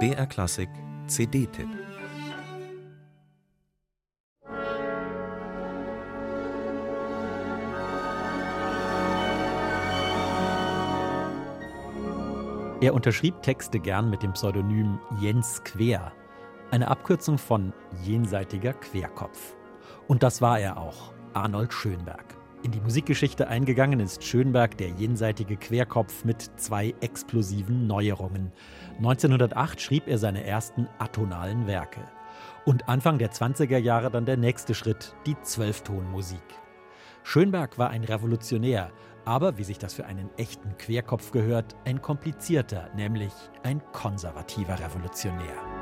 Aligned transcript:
BR 0.00 0.26
Klassik 0.26 0.68
CD-Tipp 1.06 1.68
Er 12.80 12.92
unterschrieb 12.92 13.40
Texte 13.42 13.78
gern 13.78 14.10
mit 14.10 14.22
dem 14.22 14.32
Pseudonym 14.32 14.98
Jens 15.20 15.62
Quer, 15.64 16.12
eine 16.72 16.88
Abkürzung 16.88 17.38
von 17.38 17.72
jenseitiger 18.02 18.72
Querkopf. 18.72 19.54
Und 20.08 20.24
das 20.24 20.42
war 20.42 20.58
er 20.58 20.78
auch, 20.78 21.12
Arnold 21.32 21.72
Schönberg. 21.72 22.43
In 22.64 22.70
die 22.70 22.80
Musikgeschichte 22.80 23.46
eingegangen 23.46 24.00
ist 24.00 24.24
Schönberg 24.24 24.78
der 24.78 24.88
jenseitige 24.88 25.58
Querkopf 25.58 26.24
mit 26.24 26.50
zwei 26.56 26.94
explosiven 27.02 27.86
Neuerungen. 27.86 28.52
1908 28.96 29.82
schrieb 29.82 30.08
er 30.08 30.16
seine 30.16 30.44
ersten 30.44 30.88
atonalen 30.98 31.66
Werke. 31.66 32.00
Und 32.64 32.88
Anfang 32.88 33.18
der 33.18 33.32
20er 33.32 33.76
Jahre 33.76 34.10
dann 34.10 34.24
der 34.24 34.38
nächste 34.38 34.74
Schritt, 34.74 35.14
die 35.26 35.36
Zwölftonmusik. 35.42 36.40
Schönberg 37.22 37.76
war 37.76 37.90
ein 37.90 38.04
Revolutionär, 38.04 38.90
aber 39.26 39.58
wie 39.58 39.64
sich 39.64 39.78
das 39.78 39.92
für 39.92 40.06
einen 40.06 40.30
echten 40.38 40.78
Querkopf 40.78 41.32
gehört, 41.32 41.76
ein 41.84 42.00
komplizierter, 42.00 42.88
nämlich 42.96 43.32
ein 43.62 43.82
konservativer 43.92 44.78
Revolutionär. 44.78 45.73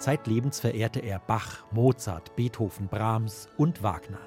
Zeitlebens 0.00 0.60
verehrte 0.60 1.00
er 1.00 1.18
Bach, 1.18 1.64
Mozart, 1.70 2.34
Beethoven, 2.36 2.88
Brahms 2.88 3.48
und 3.56 3.82
Wagner. 3.82 4.20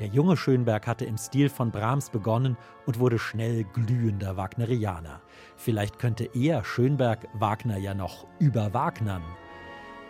Der 0.00 0.08
junge 0.08 0.36
Schönberg 0.36 0.86
hatte 0.86 1.04
im 1.04 1.16
Stil 1.16 1.48
von 1.48 1.70
Brahms 1.70 2.10
begonnen 2.10 2.56
und 2.86 2.98
wurde 2.98 3.18
schnell 3.18 3.64
glühender 3.64 4.36
Wagnerianer. 4.36 5.20
Vielleicht 5.56 5.98
könnte 5.98 6.28
er, 6.34 6.64
Schönberg, 6.64 7.26
Wagner 7.34 7.78
ja 7.78 7.94
noch 7.94 8.26
überwagnern. 8.38 9.22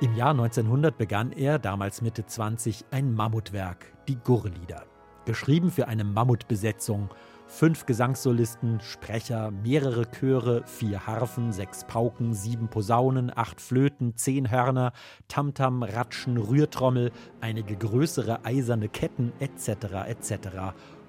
Im 0.00 0.16
Jahr 0.16 0.30
1900 0.30 0.98
begann 0.98 1.32
er, 1.32 1.58
damals 1.58 2.02
Mitte 2.02 2.26
20, 2.26 2.86
ein 2.90 3.14
Mammutwerk, 3.14 3.92
die 4.08 4.16
Gurrlieder. 4.16 4.84
Geschrieben 5.24 5.70
für 5.70 5.88
eine 5.88 6.04
Mammutbesetzung. 6.04 7.08
Fünf 7.56 7.86
Gesangssolisten, 7.86 8.80
Sprecher, 8.80 9.52
mehrere 9.52 10.10
Chöre, 10.10 10.64
vier 10.66 11.06
Harfen, 11.06 11.52
sechs 11.52 11.84
Pauken, 11.84 12.34
sieben 12.34 12.66
Posaunen, 12.66 13.30
acht 13.32 13.60
Flöten, 13.60 14.16
zehn 14.16 14.50
Hörner, 14.50 14.92
Tamtam, 15.28 15.84
Ratschen, 15.84 16.36
Rührtrommel, 16.36 17.12
einige 17.40 17.76
größere 17.76 18.44
eiserne 18.44 18.88
Ketten 18.88 19.32
etc. 19.38 19.68
etc. 20.08 20.48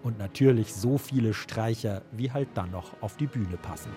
Und 0.03 0.19
natürlich 0.19 0.75
so 0.75 0.99
viele 0.99 1.33
Streicher, 1.33 2.03
wie 2.11 2.31
halt 2.31 2.49
dann 2.53 2.69
noch 2.69 2.91
auf 3.01 3.17
die 3.17 3.25
Bühne 3.25 3.57
passen. 3.57 3.89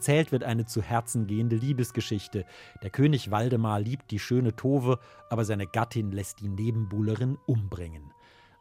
Erzählt 0.00 0.32
wird 0.32 0.44
eine 0.44 0.64
zu 0.64 0.80
Herzen 0.80 1.26
gehende 1.26 1.56
Liebesgeschichte. 1.56 2.46
Der 2.82 2.88
König 2.88 3.30
Waldemar 3.30 3.80
liebt 3.80 4.10
die 4.10 4.18
schöne 4.18 4.56
Tove, 4.56 4.98
aber 5.28 5.44
seine 5.44 5.66
Gattin 5.66 6.10
lässt 6.10 6.40
die 6.40 6.48
Nebenbuhlerin 6.48 7.36
umbringen. 7.44 8.10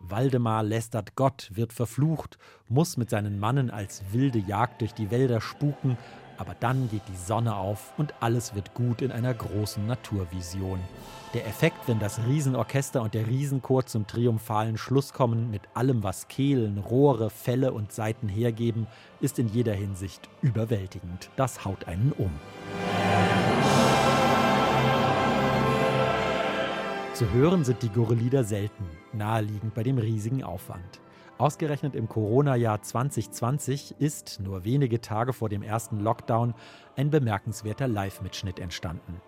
Waldemar 0.01 0.63
lästert 0.63 1.15
Gott, 1.15 1.49
wird 1.53 1.71
verflucht, 1.71 2.39
muss 2.67 2.97
mit 2.97 3.09
seinen 3.09 3.39
Mannen 3.39 3.71
als 3.71 4.03
wilde 4.11 4.39
Jagd 4.39 4.81
durch 4.81 4.93
die 4.93 5.11
Wälder 5.11 5.39
spuken, 5.39 5.97
aber 6.39 6.55
dann 6.59 6.89
geht 6.89 7.01
die 7.09 7.17
Sonne 7.17 7.55
auf 7.55 7.91
und 7.97 8.13
alles 8.21 8.55
wird 8.55 8.73
gut 8.73 9.01
in 9.01 9.11
einer 9.11 9.33
großen 9.33 9.85
Naturvision. 9.85 10.79
Der 11.33 11.45
Effekt, 11.45 11.87
wenn 11.87 11.99
das 11.99 12.19
Riesenorchester 12.25 13.01
und 13.01 13.13
der 13.13 13.27
Riesenchor 13.27 13.85
zum 13.85 14.07
triumphalen 14.07 14.77
Schluss 14.77 15.13
kommen, 15.13 15.51
mit 15.51 15.61
allem, 15.73 16.01
was 16.01 16.29
Kehlen, 16.29 16.77
Rohre, 16.77 17.29
Felle 17.29 17.73
und 17.73 17.91
Saiten 17.91 18.29
hergeben, 18.29 18.87
ist 19.19 19.37
in 19.37 19.49
jeder 19.49 19.73
Hinsicht 19.73 20.29
überwältigend. 20.41 21.29
Das 21.35 21.65
haut 21.65 21.87
einen 21.87 22.13
um. 22.17 22.31
Zu 27.13 27.29
hören 27.33 27.65
sind 27.65 27.83
die 27.83 27.89
Gurrelieder 27.89 28.45
selten, 28.45 28.85
naheliegend 29.11 29.73
bei 29.73 29.83
dem 29.83 29.97
riesigen 29.97 30.41
Aufwand. 30.41 31.01
Ausgerechnet 31.39 31.95
im 31.95 32.09
Corona-Jahr 32.09 32.81
2020 32.81 33.95
ist, 33.97 34.41
nur 34.41 34.65
wenige 34.65 34.99
Tage 34.99 35.31
vor 35.31 35.47
dem 35.47 35.63
ersten 35.63 36.01
Lockdown, 36.01 36.53
ein 36.97 37.11
bemerkenswerter 37.11 37.87
Live-Mitschnitt 37.87 38.59
entstanden. 38.59 39.21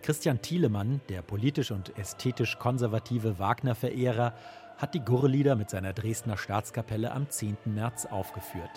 Christian 0.00 0.40
Thielemann, 0.40 1.00
der 1.08 1.22
politisch 1.22 1.72
und 1.72 1.98
ästhetisch 1.98 2.60
konservative 2.60 3.40
Wagner-Verehrer, 3.40 4.34
hat 4.78 4.94
die 4.94 5.00
Gurrelieder 5.00 5.56
mit 5.56 5.68
seiner 5.68 5.92
Dresdner 5.92 6.36
Staatskapelle 6.36 7.10
am 7.10 7.28
10. 7.28 7.56
März 7.64 8.06
aufgeführt. 8.06 8.70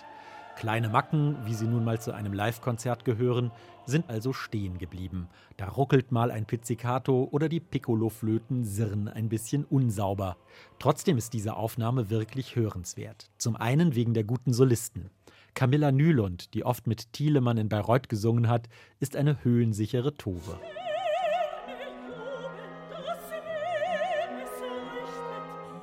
Kleine 0.60 0.90
Macken, 0.90 1.38
wie 1.46 1.54
sie 1.54 1.68
nun 1.68 1.86
mal 1.86 2.02
zu 2.02 2.12
einem 2.12 2.34
Live-Konzert 2.34 3.06
gehören, 3.06 3.50
sind 3.86 4.10
also 4.10 4.34
stehen 4.34 4.78
geblieben. 4.78 5.30
Da 5.56 5.70
ruckelt 5.70 6.12
mal 6.12 6.32
ein 6.32 6.46
Pizzicato 6.46 7.30
oder 7.32 7.48
die 7.48 7.62
Piccolo-Flöten 7.62 8.66
sirren 8.66 9.08
ein 9.08 9.30
bisschen 9.30 9.64
unsauber. 9.64 10.36
Trotzdem 10.78 11.18
ist 11.18 11.32
diese 11.32 11.56
Aufnahme 11.56 12.10
wirklich 12.10 12.58
hörenswert. 12.58 13.30
Zum 13.38 13.56
einen 13.56 13.96
wegen 13.96 14.14
der 14.14 14.26
guten 14.26 14.52
Solisten. 14.52 15.10
Camilla 15.54 15.94
Nylund, 15.94 16.54
die 16.54 16.66
oft 16.66 16.88
mit 16.88 17.14
Thielemann 17.14 17.58
in 17.58 17.70
Bayreuth 17.70 18.10
gesungen 18.10 18.50
hat, 18.50 18.68
ist 19.00 19.16
eine 19.16 19.46
höhensichere 19.46 20.16
Tove. 20.16 20.60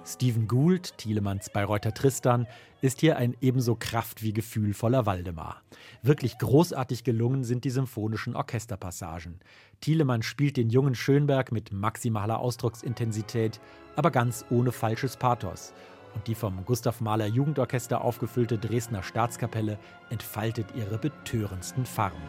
Stephen 0.07 0.47
Gould, 0.47 0.97
Thielemanns 0.99 1.51
Bayreuther 1.51 1.93
Tristan, 1.93 2.47
ist 2.81 3.01
hier 3.01 3.17
ein 3.17 3.37
ebenso 3.41 3.75
kraft- 3.75 4.23
wie 4.23 4.33
gefühlvoller 4.33 5.05
Waldemar. 5.05 5.63
Wirklich 6.01 6.39
großartig 6.39 7.03
gelungen 7.03 7.43
sind 7.43 7.65
die 7.65 7.71
symphonischen 7.71 8.37
Orchesterpassagen. 8.37 9.41
Thielemann 9.81 10.23
spielt 10.23 10.59
den 10.59 10.71
jungen 10.71 10.95
Schönberg 10.95 11.51
mit 11.51 11.73
maximaler 11.73 12.39
Ausdrucksintensität, 12.39 13.61
aber 13.97 14.13
ganz 14.13 14.45
ohne 14.49 14.71
falsches 14.71 15.17
Pathos. 15.17 15.75
Und 16.15 16.29
die 16.29 16.37
vom 16.37 16.65
Gustav 16.65 17.01
Mahler 17.01 17.27
Jugendorchester 17.27 18.01
aufgefüllte 18.01 18.59
Dresdner 18.59 19.03
Staatskapelle 19.03 19.77
entfaltet 20.09 20.69
ihre 20.77 20.99
betörendsten 20.99 21.85
Farben. 21.85 22.23